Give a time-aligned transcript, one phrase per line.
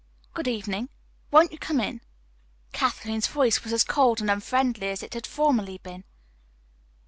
[0.33, 0.89] "Good evening.
[1.29, 2.01] Won't you come in?"
[2.73, 6.03] Kathleen's voice was as cold and unfriendly as it had formerly been.